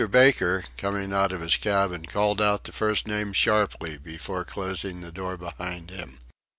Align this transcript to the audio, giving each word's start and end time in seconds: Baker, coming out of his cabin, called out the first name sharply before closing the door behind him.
Baker, 0.09 0.63
coming 0.77 1.13
out 1.13 1.31
of 1.31 1.41
his 1.41 1.57
cabin, 1.57 2.05
called 2.07 2.41
out 2.41 2.63
the 2.63 2.71
first 2.71 3.07
name 3.07 3.33
sharply 3.33 3.99
before 3.99 4.43
closing 4.43 5.01
the 5.01 5.11
door 5.11 5.37
behind 5.37 5.91
him. 5.91 6.17